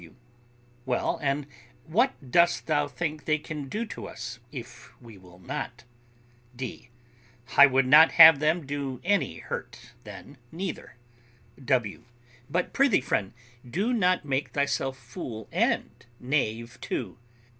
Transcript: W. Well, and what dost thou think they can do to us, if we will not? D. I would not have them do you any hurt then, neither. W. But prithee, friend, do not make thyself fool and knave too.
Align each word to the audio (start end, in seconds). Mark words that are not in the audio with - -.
W. 0.01 0.15
Well, 0.83 1.19
and 1.21 1.45
what 1.85 2.31
dost 2.31 2.65
thou 2.65 2.87
think 2.87 3.25
they 3.25 3.37
can 3.37 3.69
do 3.69 3.85
to 3.85 4.07
us, 4.07 4.39
if 4.51 4.99
we 4.99 5.15
will 5.15 5.37
not? 5.37 5.83
D. 6.55 6.89
I 7.55 7.67
would 7.67 7.85
not 7.85 8.13
have 8.13 8.39
them 8.39 8.65
do 8.65 8.73
you 8.73 9.01
any 9.03 9.37
hurt 9.37 9.91
then, 10.03 10.39
neither. 10.51 10.95
W. 11.63 12.05
But 12.49 12.73
prithee, 12.73 12.99
friend, 13.01 13.33
do 13.63 13.93
not 13.93 14.25
make 14.25 14.53
thyself 14.53 14.97
fool 14.97 15.47
and 15.51 15.91
knave 16.19 16.79
too. 16.81 17.19